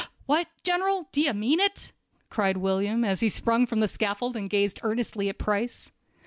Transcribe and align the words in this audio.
"What, 0.25 0.47
General? 0.63 1.07
Do 1.11 1.21
you 1.21 1.31
mean 1.35 1.59
it?" 1.59 1.91
cried 2.31 2.57
William, 2.57 3.05
as 3.05 3.19
he 3.19 3.29
sprung 3.29 3.67
from 3.67 3.81
the 3.81 3.87
scaffold 3.87 4.35
and 4.35 4.49
gazed 4.49 4.79
earnestly 4.81 5.29
at 5.29 5.37
Price. 5.37 5.91